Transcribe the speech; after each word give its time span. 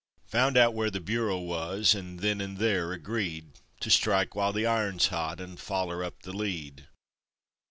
Found 0.29 0.57
out 0.57 0.73
where 0.73 0.89
the 0.89 0.99
Bureau 0.99 1.37
wus, 1.37 1.93
and 1.93 2.21
then 2.21 2.41
and 2.41 2.57
there 2.57 2.91
agreed 2.91 3.59
To 3.81 3.91
strike 3.91 4.33
while 4.33 4.51
the 4.51 4.65
iron's 4.65 5.09
hot, 5.09 5.39
and 5.39 5.59
foller 5.59 6.03
up 6.03 6.23
the 6.23 6.33
lead. 6.33 6.87